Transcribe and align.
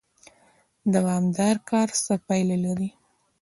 دوامدار 0.93 1.55
کار 1.69 1.89
څه 2.03 2.13
پایله 2.27 2.57
لري؟ 2.65 2.89